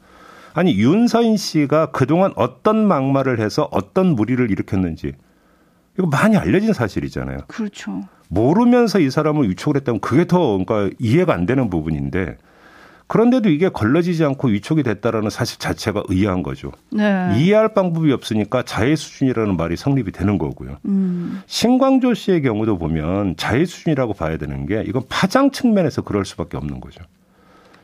아니 0.54 0.74
윤서인 0.76 1.36
씨가 1.36 1.86
그동안 1.86 2.32
어떤 2.36 2.86
막말을 2.86 3.40
해서 3.40 3.68
어떤 3.70 4.14
무리를 4.14 4.50
일으켰는지 4.50 5.12
이거 5.98 6.06
많이 6.06 6.36
알려진 6.36 6.72
사실이잖아요. 6.72 7.38
그렇죠. 7.48 8.02
모르면서 8.28 8.98
이 8.98 9.10
사람을 9.10 9.48
위촉을 9.50 9.76
했다면 9.76 10.00
그게 10.00 10.24
더 10.26 10.58
그러니까 10.58 10.94
이해가 10.98 11.34
안 11.34 11.44
되는 11.44 11.68
부분인데 11.68 12.38
그런데도 13.12 13.50
이게 13.50 13.68
걸러지지 13.68 14.24
않고 14.24 14.48
위촉이 14.48 14.82
됐다라는 14.82 15.28
사실 15.28 15.58
자체가 15.58 16.04
의아한 16.08 16.42
거죠. 16.42 16.72
네. 16.90 17.30
이해할 17.36 17.74
방법이 17.74 18.10
없으니까 18.10 18.62
자해 18.62 18.96
수준이라는 18.96 19.58
말이 19.58 19.76
성립이 19.76 20.12
되는 20.12 20.38
거고요. 20.38 20.78
음. 20.86 21.42
신광조 21.44 22.14
씨의 22.14 22.40
경우도 22.40 22.78
보면 22.78 23.36
자해 23.36 23.66
수준이라고 23.66 24.14
봐야 24.14 24.38
되는 24.38 24.64
게 24.64 24.82
이건 24.86 25.02
파장 25.10 25.50
측면에서 25.50 26.00
그럴 26.00 26.24
수밖에 26.24 26.56
없는 26.56 26.80
거죠. 26.80 27.04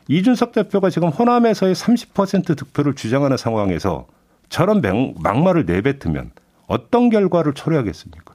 이준석 0.09 0.51
대표가 0.51 0.89
지금 0.89 1.09
호남에서의 1.09 1.75
30% 1.75 2.57
득표를 2.57 2.95
주장하는 2.95 3.37
상황에서 3.37 4.07
저런 4.49 4.81
막말을 5.21 5.65
내뱉으면 5.65 6.31
어떤 6.67 7.09
결과를 7.09 7.53
초래하겠습니까? 7.53 8.33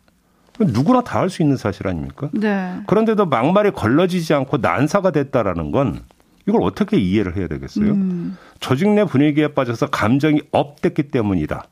누구나 0.61 1.03
다 1.03 1.19
할 1.19 1.29
수 1.31 1.43
있는 1.43 1.57
사실 1.57 1.89
아닙니까? 1.89 2.31
네. 2.33 2.77
그런데도 2.87 3.27
막말이 3.27 3.73
걸러지지 3.73 4.33
않고 4.35 4.59
난사가 4.59 5.11
됐다라는 5.11 5.73
건 5.73 6.01
이걸 6.47 6.63
어떻게 6.63 6.97
이해를 6.97 7.37
해야 7.37 7.49
되겠어요? 7.49 7.91
음. 7.91 8.37
조직 8.61 8.89
내 8.91 9.05
분위기에 9.05 9.49
빠져서 9.49 9.89
감정이 9.91 10.43
업됐기 10.53 11.05
때문이다. 11.11 11.65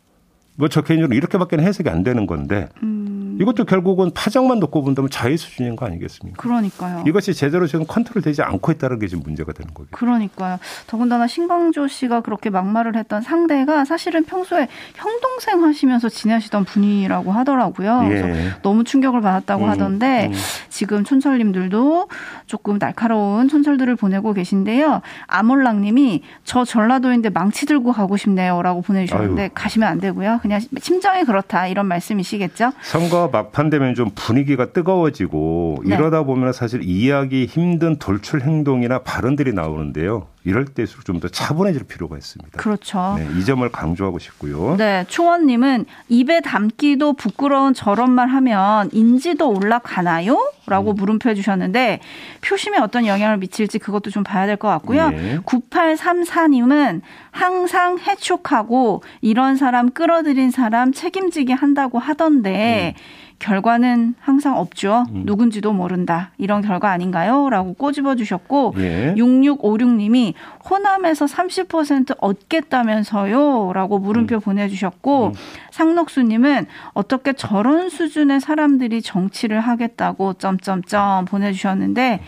뭐 0.56 0.68
저 0.68 0.82
개인적으로 0.82 1.16
이렇게밖에 1.16 1.58
해석이 1.58 1.88
안 1.88 2.02
되는 2.02 2.26
건데 2.26 2.68
음. 2.82 3.11
이것도 3.42 3.64
결국은 3.64 4.12
파장만 4.14 4.60
놓고 4.60 4.82
본다면 4.82 5.10
자의 5.10 5.36
수준인 5.36 5.74
거 5.74 5.84
아니겠습니까? 5.86 6.40
그러니까요. 6.40 7.02
이것이 7.06 7.34
제대로 7.34 7.66
지금 7.66 7.84
컨트롤되지 7.86 8.42
않고 8.42 8.70
있다는 8.72 9.00
게 9.00 9.08
지금 9.08 9.24
문제가 9.24 9.52
되는 9.52 9.74
거죠. 9.74 9.88
그러니까요. 9.90 10.58
더군다나 10.86 11.26
신광조 11.26 11.88
씨가 11.88 12.20
그렇게 12.20 12.50
막말을 12.50 12.96
했던 12.96 13.20
상대가 13.20 13.84
사실은 13.84 14.24
평소에 14.24 14.68
형 14.94 15.20
동생 15.20 15.64
하시면서 15.64 16.08
지내시던 16.08 16.64
분이라고 16.64 17.32
하더라고요. 17.32 18.00
예. 18.04 18.08
그래서 18.08 18.56
너무 18.62 18.84
충격을 18.84 19.20
받았다고 19.20 19.64
음, 19.64 19.70
하던데 19.70 20.28
음. 20.28 20.32
지금 20.68 21.02
촌철님들도 21.02 22.08
조금 22.46 22.78
날카로운 22.78 23.48
촌철들을 23.48 23.96
보내고 23.96 24.34
계신데요. 24.34 25.00
아몰랑님이 25.26 26.22
저 26.44 26.64
전라도인데 26.64 27.30
망치 27.30 27.66
들고 27.66 27.92
가고 27.92 28.16
싶네요라고 28.16 28.82
보내주셨는데 28.82 29.42
아유. 29.42 29.50
가시면 29.52 29.88
안 29.88 29.98
되고요. 30.00 30.38
그냥 30.42 30.60
심정이 30.80 31.24
그렇다 31.24 31.66
이런 31.66 31.86
말씀이시겠죠? 31.86 32.72
선거 32.82 33.31
막판 33.32 33.70
되면 33.70 33.94
좀 33.94 34.10
분위기가 34.14 34.72
뜨거워지고 34.72 35.82
네. 35.84 35.94
이러다 35.94 36.22
보면 36.22 36.52
사실 36.52 36.82
이해하기 36.84 37.46
힘든 37.46 37.96
돌출 37.96 38.42
행동이나 38.42 39.00
발언들이 39.00 39.52
나오는데요. 39.52 40.28
이럴 40.44 40.64
때일수록 40.64 41.04
좀 41.04 41.20
더 41.20 41.28
차분해질 41.28 41.84
필요가 41.84 42.16
있습니다. 42.16 42.58
그렇죠. 42.58 43.14
네, 43.16 43.28
이 43.38 43.44
점을 43.44 43.66
강조하고 43.70 44.18
싶고요. 44.18 44.74
네, 44.76 45.04
초원님은 45.08 45.84
입에 46.08 46.40
담기도 46.40 47.12
부끄러운 47.12 47.74
저런 47.74 48.10
말 48.10 48.26
하면 48.28 48.88
인지도 48.92 49.48
올라가나요? 49.50 50.50
라고 50.66 50.90
음. 50.92 50.96
물음표 50.96 51.28
해주셨는데 51.30 52.00
표심에 52.40 52.78
어떤 52.78 53.06
영향을 53.06 53.36
미칠지 53.38 53.78
그것도 53.78 54.10
좀 54.10 54.22
봐야 54.24 54.46
될 54.46 54.56
것 54.56 54.68
같고요. 54.68 55.10
네. 55.10 55.38
9834님은 55.44 57.00
항상 57.30 57.98
해촉하고 57.98 59.02
이런 59.20 59.56
사람 59.56 59.90
끌어들인 59.90 60.50
사람 60.50 60.92
책임지게 60.92 61.52
한다고 61.52 61.98
하던데 61.98 62.94
음. 62.96 63.21
결과는 63.42 64.14
항상 64.20 64.56
없죠. 64.56 65.04
음. 65.10 65.24
누군지도 65.26 65.72
모른다. 65.72 66.30
이런 66.38 66.62
결과 66.62 66.90
아닌가요? 66.90 67.50
라고 67.50 67.74
꼬집어 67.74 68.14
주셨고 68.14 68.74
예. 68.78 69.14
6656님이 69.16 70.34
호남에서 70.70 71.24
30% 71.26 72.16
얻겠다면서요? 72.20 73.72
라고 73.74 73.98
물음표 73.98 74.36
음. 74.36 74.40
보내주셨고 74.40 75.26
음. 75.26 75.32
상록수님은 75.72 76.66
어떻게 76.92 77.32
저런 77.32 77.88
수준의 77.88 78.40
사람들이 78.40 79.02
정치를 79.02 79.60
하겠다고 79.60 80.34
점점점 80.34 81.24
보내주셨는데 81.24 82.20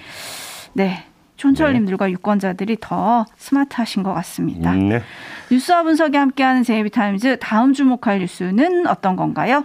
네. 0.72 1.04
촌철님들과 1.36 2.06
네. 2.06 2.12
유권자들이 2.12 2.78
더 2.80 3.24
스마트하신 3.36 4.02
것 4.02 4.14
같습니다. 4.14 4.72
음, 4.72 4.88
네. 4.88 5.02
뉴스와 5.50 5.82
분석이 5.82 6.16
함께하는 6.16 6.62
제이비타임즈 6.62 7.38
다음 7.40 7.72
주목할 7.72 8.20
뉴스는 8.20 8.86
어떤 8.86 9.14
건가요? 9.16 9.64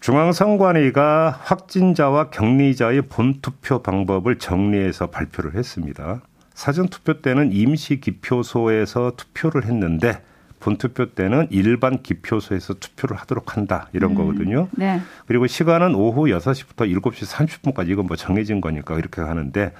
중앙선관위가 0.00 1.40
확진자와 1.42 2.30
격리자의 2.30 3.02
본투표 3.02 3.82
방법을 3.82 4.38
정리해서 4.38 5.08
발표를 5.08 5.54
했습니다. 5.54 6.20
사전투표 6.54 7.20
때는 7.20 7.52
임시 7.52 8.00
기표소에서 8.00 9.12
투표를 9.16 9.64
했는데 9.64 10.22
본투표 10.60 11.14
때는 11.14 11.46
일반 11.50 12.02
기표소에서 12.02 12.74
투표를 12.74 13.16
하도록 13.16 13.56
한다 13.56 13.88
이런 13.92 14.12
음, 14.12 14.16
거거든요. 14.16 14.68
네. 14.72 15.00
그리고 15.26 15.46
시간은 15.46 15.94
오후 15.94 16.24
6시부터 16.26 16.90
7시 17.00 17.72
30분까지 17.72 17.90
이건 17.90 18.06
뭐 18.06 18.16
정해진 18.16 18.60
거니까 18.60 18.98
이렇게 18.98 19.20
하는데 19.20 19.72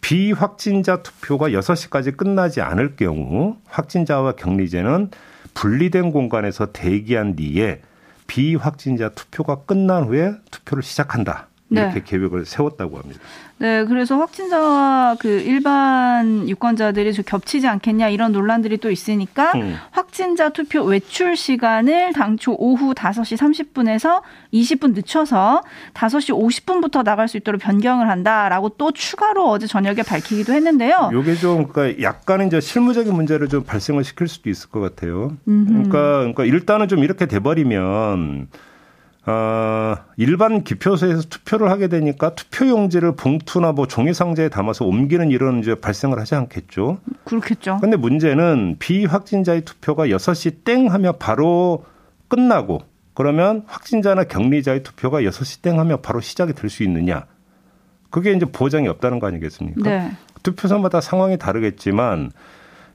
비확진자 0.00 1.02
투표가 1.02 1.50
6시까지 1.50 2.16
끝나지 2.16 2.60
않을 2.60 2.96
경우 2.96 3.56
확진자와 3.66 4.32
격리제는 4.32 5.10
분리된 5.54 6.12
공간에서 6.12 6.72
대기한 6.72 7.36
뒤에 7.36 7.80
비확진자 8.28 9.08
투표가 9.10 9.62
끝난 9.64 10.04
후에 10.04 10.34
투표를 10.52 10.84
시작한다. 10.84 11.47
이렇게 11.70 11.94
네. 11.94 12.02
계획을 12.04 12.46
세웠다고 12.46 12.98
합니다. 12.98 13.20
네, 13.58 13.84
그래서 13.84 14.16
확진자와 14.16 15.16
그 15.18 15.28
일반 15.28 16.48
유권자들이 16.48 17.12
좀 17.12 17.24
겹치지 17.26 17.66
않겠냐 17.66 18.08
이런 18.08 18.32
논란들이 18.32 18.78
또 18.78 18.90
있으니까 18.90 19.52
음. 19.56 19.76
확진자 19.90 20.50
투표 20.50 20.82
외출 20.84 21.36
시간을 21.36 22.12
당초 22.12 22.54
오후 22.56 22.94
5시 22.94 23.36
30분에서 23.36 24.22
20분 24.54 24.94
늦춰서 24.94 25.62
5시 25.92 26.30
50분부터 26.30 27.02
나갈 27.02 27.26
수 27.28 27.36
있도록 27.36 27.60
변경을 27.60 28.08
한다라고 28.08 28.70
또 28.70 28.92
추가로 28.92 29.48
어제 29.50 29.66
저녁에 29.66 30.02
밝히기도 30.02 30.52
했는데요. 30.52 31.10
이게 31.20 31.34
좀 31.34 31.66
그러니까 31.66 32.02
약간 32.02 32.46
이제 32.46 32.60
실무적인 32.60 33.12
문제를 33.12 33.48
좀 33.48 33.64
발생을 33.64 34.04
시킬 34.04 34.28
수도 34.28 34.48
있을 34.48 34.70
것 34.70 34.80
같아요. 34.80 35.36
그러니까 35.44 36.18
그러니까 36.18 36.44
일단은 36.44 36.86
좀 36.86 37.02
이렇게 37.02 37.26
돼 37.26 37.40
버리면 37.40 38.48
어, 39.28 39.96
일반 40.16 40.64
기표소에서 40.64 41.22
투표를 41.28 41.70
하게 41.70 41.88
되니까 41.88 42.34
투표용지를 42.34 43.14
봉투나 43.14 43.72
뭐 43.72 43.86
종이 43.86 44.14
상자에 44.14 44.48
담아서 44.48 44.86
옮기는 44.86 45.30
일은 45.30 45.58
이제 45.60 45.74
발생을 45.74 46.18
하지 46.18 46.34
않겠죠. 46.34 46.98
그렇겠죠. 47.24 47.76
근데 47.80 47.98
문제는 47.98 48.76
비확진자의 48.78 49.62
투표가 49.66 50.06
6시 50.06 50.64
땡 50.64 50.90
하면 50.90 51.12
바로 51.18 51.84
끝나고 52.28 52.80
그러면 53.12 53.64
확진자나 53.66 54.24
격리자의 54.24 54.82
투표가 54.82 55.20
6시 55.20 55.60
땡 55.60 55.78
하면 55.78 56.00
바로 56.00 56.20
시작이 56.20 56.54
될 56.54 56.70
수 56.70 56.82
있느냐. 56.84 57.26
그게 58.10 58.32
이제 58.32 58.46
보장이 58.46 58.88
없다는 58.88 59.18
거 59.18 59.26
아니겠습니까? 59.26 59.90
네. 59.90 60.10
투표소마다 60.42 61.02
상황이 61.02 61.36
다르겠지만 61.36 62.30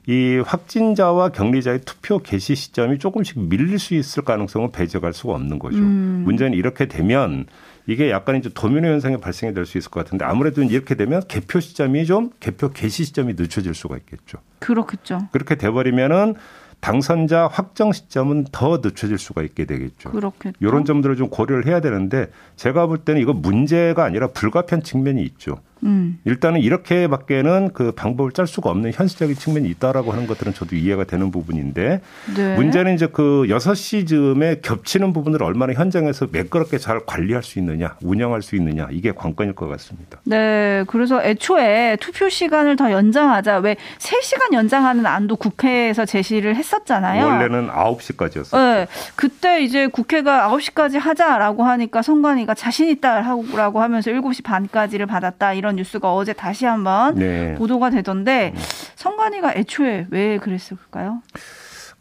이 0.06 0.42
확진자와 0.46 1.30
격리자의 1.30 1.82
투표 1.86 2.20
개시 2.20 2.56
시점이 2.56 3.00
조금씩 3.00 3.40
밀릴 3.40 3.80
수 3.80 3.94
있을 3.96 4.24
가능성은 4.24 4.72
배제할 4.72 5.14
수가 5.14 5.34
없는 5.36 5.60
거죠. 5.60 5.78
음. 5.78 6.24
문제는 6.26 6.58
이렇게 6.58 6.88
되면 6.88 7.46
이게 7.88 8.10
약간 8.12 8.36
이제 8.36 8.50
도미노 8.54 8.88
현상이 8.88 9.18
발생이 9.18 9.54
될 9.54 9.66
수 9.66 9.78
있을 9.78 9.92
것 9.92 10.04
같은데 10.04 10.26
아무래도 10.26 10.62
이렇게 10.62 10.96
되면 10.96 11.22
개표 11.28 11.60
시점이 11.62 12.06
좀 12.06 12.32
개표 12.42 12.70
개시 12.72 13.06
시점이 13.06 13.34
늦춰질 13.38 13.74
수가 13.74 13.96
있겠죠. 13.98 14.40
그렇겠죠. 14.60 15.30
그렇게 15.32 15.56
돼버리면은 15.56 16.36
당선자 16.82 17.48
확정 17.48 17.94
시점은 17.94 18.46
더 18.52 18.82
늦춰질 18.84 19.18
수가 19.18 19.42
있게 19.44 19.64
되겠죠. 19.64 20.12
그렇겠죠. 20.12 20.58
이런 20.60 20.84
점들을 20.84 21.16
좀 21.16 21.30
고려를 21.30 21.66
해야 21.66 21.80
되는데 21.80 22.28
제가 22.58 22.88
볼 22.88 22.98
때는 23.00 23.22
이거 23.22 23.32
문제가 23.32 24.04
아니라 24.04 24.28
불가피한 24.28 24.84
측면이 24.84 25.22
있죠. 25.24 25.60
음. 25.84 26.20
일단은 26.26 26.62
이렇게밖에는 26.62 27.72
그 27.74 27.92
방법을 27.92 28.32
짤 28.32 28.48
수가 28.48 28.70
없는 28.70 28.92
현실적인 28.94 29.36
측면이 29.36 29.70
있다라고 29.70 30.12
하는 30.12 30.28
것들은 30.28 30.54
저도 30.54 30.76
이해가 30.76 31.04
되는 31.04 31.32
부분인데 31.32 32.02
네. 32.36 32.56
문제는 32.56 32.96
이제 32.96 33.08
그 33.08 33.46
6시 33.48 34.08
즈음에 34.08 34.60
겹치는 34.62 35.14
부분을 35.14 35.44
얼마나 35.44 35.74
현장에서 35.74 36.28
매끄럽게 36.32 36.78
잘 36.78 37.02
관리할 37.06 37.44
수 37.44 37.60
있느냐, 37.60 37.96
운영할 38.02 38.42
수 38.42 38.56
있느냐 38.56 38.88
이게 38.92 39.12
관건일 39.12 39.54
것 39.54 39.68
같습니다. 39.68 40.20
네. 40.24 40.84
그래서 40.88 41.24
애초에 41.24 41.98
투표 42.00 42.30
시간을 42.30 42.76
더 42.76 42.92
연장하자. 42.92 43.60
왜 43.60 43.76
3시간 43.98 44.54
연장하는 44.54 45.06
안도 45.06 45.36
국회에서 45.36 46.06
제시를 46.06 46.56
했었잖아요. 46.56 47.26
원래는 47.26 47.70
9시까지였어요. 47.70 48.58
네. 48.58 48.88
그때 49.16 49.62
이제 49.62 49.88
국회가 49.88 50.50
9시까지 50.50 51.00
하자라고 51.00 51.64
하니까 51.64 52.02
선관위가 52.02 52.54
자신 52.54 52.90
있다라고 52.90 53.82
하면서 53.82 54.12
7시 54.12 54.44
반까지를 54.44 55.06
받았다. 55.06 55.54
이런 55.54 55.73
이런 55.74 55.76
뉴스가 55.76 56.14
어제 56.14 56.34
다시 56.34 56.66
한번 56.66 57.16
네. 57.16 57.56
보도가 57.56 57.90
되던데 57.90 58.54
성관이가 58.96 59.54
애초에 59.56 60.08
왜 60.10 60.38
그랬을까요? 60.38 61.22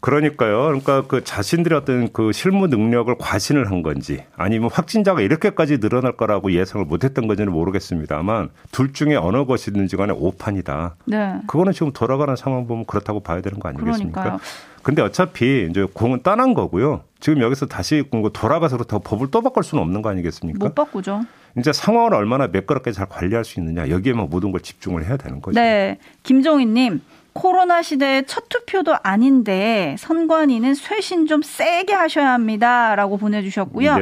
그러니까요. 0.03 0.63
그러니까 0.63 1.03
그 1.07 1.23
자신들의 1.23 1.79
어떤 1.79 2.11
그 2.11 2.33
실무 2.33 2.67
능력을 2.67 3.15
과신을 3.17 3.71
한 3.71 3.81
건지 3.83 4.25
아니면 4.35 4.69
확진자가 4.69 5.21
이렇게까지 5.21 5.79
늘어날 5.79 6.17
거라고 6.17 6.51
예상을 6.51 6.85
못 6.85 7.05
했던 7.05 7.25
건지는 7.27 7.53
모르겠습니다만 7.53 8.49
둘 8.73 8.91
중에 8.91 9.15
어느 9.15 9.45
것이든지 9.45 9.95
간에 9.95 10.11
오판이다. 10.13 10.95
네. 11.05 11.35
그거는 11.47 11.71
지금 11.71 11.93
돌아가는 11.93 12.35
상황 12.35 12.67
보면 12.67 12.83
그렇다고 12.83 13.21
봐야 13.21 13.39
되는 13.39 13.59
거 13.59 13.69
아니겠습니까? 13.69 14.21
그러니까요. 14.21 14.39
근데 14.83 15.01
어차피 15.01 15.67
이제 15.69 15.87
공은 15.93 16.21
떠난 16.21 16.53
거고요. 16.53 17.03
지금 17.21 17.41
여기서 17.41 17.67
다시 17.67 18.03
돌아가서 18.33 18.75
더 18.79 18.99
법을 18.99 19.27
또 19.31 19.41
바꿀 19.41 19.63
수는 19.63 19.81
없는 19.81 20.01
거 20.01 20.09
아니겠습니까? 20.09 20.65
못 20.65 20.75
바꾸죠. 20.75 21.21
이제 21.57 21.71
상황을 21.71 22.13
얼마나 22.13 22.47
매끄럽게 22.47 22.91
잘 22.91 23.07
관리할 23.07 23.45
수 23.45 23.61
있느냐 23.61 23.87
여기에만 23.87 24.29
모든 24.29 24.51
걸 24.51 24.59
집중을 24.59 25.05
해야 25.05 25.15
되는 25.15 25.41
거죠. 25.41 25.57
네, 25.57 25.97
김종인님. 26.23 26.99
코로나 27.33 27.81
시대의 27.81 28.25
첫 28.27 28.47
투표도 28.47 28.95
아닌데 29.01 29.95
선관위는 29.97 30.75
쇄신 30.75 31.25
좀 31.25 31.41
세게 31.41 31.93
하셔야 31.93 32.33
합니다라고 32.33 33.17
보내주셨고요. 33.17 33.95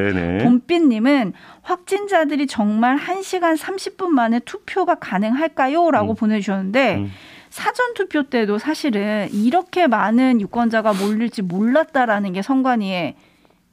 봄빛님은 0.43 1.33
확진자들이 1.61 2.47
정말 2.47 2.97
1시간 2.97 3.57
30분 3.57 4.07
만에 4.07 4.39
투표가 4.39 4.95
가능할까요?라고 4.95 6.13
음. 6.13 6.15
보내주셨는데 6.15 6.95
음. 6.97 7.11
사전 7.49 7.93
투표 7.93 8.23
때도 8.23 8.57
사실은 8.57 9.27
이렇게 9.31 9.87
많은 9.87 10.39
유권자가 10.41 10.93
몰릴지 10.93 11.41
몰랐다라는 11.41 12.33
게 12.33 12.41
선관위의 12.41 13.15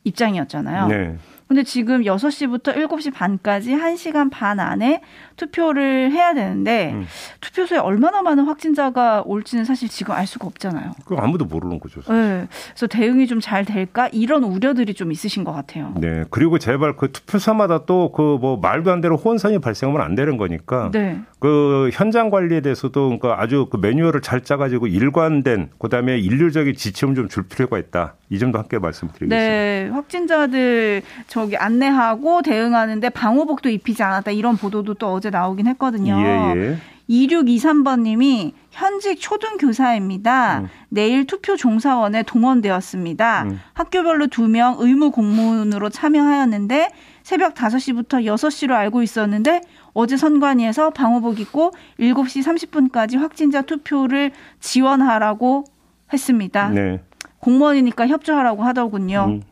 입장이었잖아요. 0.04 0.86
네. 0.88 1.16
근데 1.48 1.62
지금 1.62 2.02
6시부터 2.02 2.74
7시 2.76 3.12
반까지 3.12 3.72
1시간 3.74 4.30
반 4.30 4.60
안에 4.60 5.00
투표를 5.36 6.10
해야 6.12 6.34
되는데 6.34 6.90
음. 6.92 7.06
투표소에 7.40 7.78
얼마나 7.78 8.20
많은 8.22 8.44
확진자가 8.44 9.22
올지는 9.24 9.64
사실 9.64 9.88
지금 9.88 10.14
알 10.14 10.26
수가 10.26 10.46
없잖아요. 10.46 10.92
그 11.06 11.16
아무도 11.16 11.46
모르는 11.46 11.80
거죠. 11.80 12.02
사실. 12.02 12.14
네. 12.20 12.48
그래서 12.74 12.86
대응이 12.86 13.26
좀 13.26 13.38
잘 13.40 13.64
될까 13.64 14.08
이런 14.12 14.42
우려들이 14.44 14.92
좀 14.94 15.10
있으신 15.12 15.44
것 15.44 15.52
같아요. 15.52 15.94
네. 15.96 16.24
그리고 16.30 16.58
제발 16.58 16.96
그 16.96 17.12
투표소마다 17.12 17.84
또 17.86 18.10
그 18.12 18.38
뭐 18.38 18.56
말도 18.58 18.92
안 18.92 19.00
되는 19.00 19.16
혼선이 19.16 19.58
발생하면 19.60 20.02
안 20.04 20.14
되는 20.14 20.36
거니까 20.36 20.90
네. 20.92 21.20
그 21.40 21.90
현장 21.92 22.30
관리에 22.30 22.60
대해서도 22.60 23.18
그러니까 23.18 23.40
아주 23.40 23.68
그 23.70 23.76
매뉴얼을 23.76 24.22
잘 24.22 24.42
짜가지고 24.42 24.88
일관된 24.88 25.70
그다음에 25.78 26.18
일률적인 26.18 26.74
지침을 26.74 27.14
좀 27.14 27.28
줄 27.28 27.46
필요가 27.46 27.78
있다. 27.78 28.14
이 28.30 28.38
점도 28.38 28.58
함께 28.58 28.78
말씀드리겠습니다. 28.78 29.36
네. 29.36 29.88
확진자들 29.92 31.02
저기 31.28 31.56
안내하고 31.56 32.42
대응하는데 32.42 33.08
방호복도 33.10 33.68
입히지 33.68 34.02
않았다 34.02 34.30
이런 34.30 34.56
보도도 34.56 34.94
또 34.94 35.12
어제 35.12 35.30
나오긴 35.30 35.66
했거든요. 35.68 36.16
예, 36.18 36.54
예. 36.56 36.78
2623번님이 37.10 38.52
현직 38.70 39.18
초등교사입니다. 39.20 40.60
음. 40.60 40.68
내일 40.88 41.26
투표 41.26 41.56
종사원에 41.56 42.22
동원되었습니다. 42.22 43.42
음. 43.44 43.60
학교별로 43.74 44.26
2명 44.26 44.76
의무 44.78 45.10
공문으로 45.10 45.88
참여하였는데 45.88 46.90
새벽 47.22 47.54
5시부터 47.54 48.24
6시로 48.24 48.72
알고 48.72 49.02
있었는데 49.02 49.60
어제 49.92 50.16
선관위에서 50.16 50.90
방호복 50.90 51.40
입고 51.40 51.72
7시 51.98 52.44
30분까지 52.44 53.18
확진자 53.18 53.62
투표를 53.62 54.32
지원하라고 54.60 55.64
했습니다. 56.12 56.68
네. 56.70 57.02
공무원이니까 57.40 58.06
협조하라고 58.08 58.62
하더군요. 58.64 59.26
음. 59.28 59.42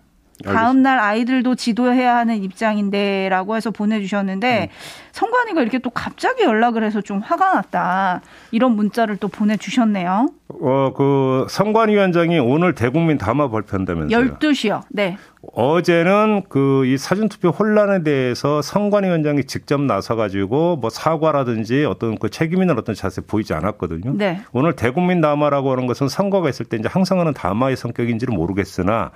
다음 0.44 0.83
날 0.83 0.99
아이들도 0.99 1.55
지도해야 1.55 2.16
하는 2.16 2.42
입장인데라고 2.42 3.57
해서 3.57 3.70
보내주셨는데 3.70 4.68
음. 4.70 4.77
성관이가 5.12 5.62
이렇게 5.62 5.79
또 5.79 5.90
갑자기 5.90 6.44
연락을 6.44 6.85
해서 6.85 7.01
좀 7.01 7.20
화가 7.20 7.55
났다 7.55 8.20
이런 8.51 8.72
문자를 8.72 9.16
또 9.16 9.29
보내주셨네요. 9.29 10.29
어, 10.49 10.92
그 10.96 11.46
성관 11.51 11.88
위원장이 11.88 12.38
오늘 12.38 12.75
대국민 12.75 13.18
담화 13.18 13.49
발표한다면서요? 13.49 14.38
12시요. 14.38 14.83
네. 14.90 15.16
어제는 15.53 16.42
그 16.49 16.87
이 16.87 16.99
사전 16.99 17.29
투표 17.29 17.49
혼란에 17.49 18.03
대해서 18.03 18.62
성관 18.62 19.05
위원장이 19.05 19.44
직접 19.44 19.81
나서 19.81 20.14
가지고 20.14 20.77
뭐 20.77 20.88
사과라든지 20.88 21.85
어떤 21.85 22.16
그 22.16 22.31
책임 22.31 22.61
있는 22.61 22.79
어떤 22.79 22.94
자세 22.94 23.20
보이지 23.20 23.55
않았거든요. 23.55 24.12
네. 24.14 24.40
오늘 24.53 24.75
대국민 24.75 25.20
담화라고 25.20 25.72
하는 25.72 25.87
것은 25.87 26.09
선거가 26.09 26.49
있을 26.49 26.66
때 26.66 26.77
이제 26.77 26.88
항상 26.88 27.18
하는 27.18 27.35
담화의 27.35 27.77
성격인지는 27.77 28.35
모르겠으나 28.35 29.11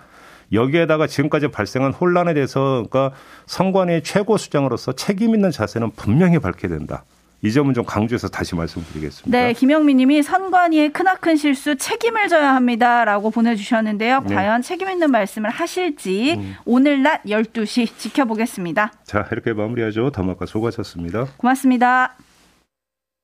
여기에다가 0.52 1.06
지금까지 1.06 1.48
발생한 1.48 1.92
혼란에 1.92 2.34
대해서 2.34 2.84
그러니까 2.88 3.12
선관위의 3.46 4.02
최고 4.02 4.36
수장으로서 4.36 4.92
책임 4.92 5.34
있는 5.34 5.50
자세는 5.50 5.92
분명히 5.92 6.38
밝혀야 6.38 6.70
된다. 6.70 7.04
이 7.42 7.52
점은 7.52 7.72
좀 7.72 7.84
강조해서 7.86 8.28
다시 8.28 8.54
말씀드리겠습니다. 8.54 9.30
네, 9.30 9.52
김영민 9.54 9.96
님이 9.96 10.22
선관위의 10.22 10.92
크나큰 10.92 11.36
실수 11.36 11.74
책임을 11.76 12.28
져야 12.28 12.54
합니다라고 12.54 13.30
보내주셨는데요. 13.30 14.20
네. 14.28 14.34
과연 14.34 14.60
책임 14.60 14.90
있는 14.90 15.10
말씀을 15.10 15.48
하실지 15.48 16.34
음. 16.34 16.56
오늘 16.66 17.02
낮 17.02 17.22
12시 17.24 17.96
지켜보겠습니다. 17.96 18.92
자, 19.04 19.26
이렇게 19.32 19.54
마무리하죠. 19.54 20.10
담화가 20.10 20.44
수고하셨습니다. 20.44 21.28
고맙습니다. 21.38 22.14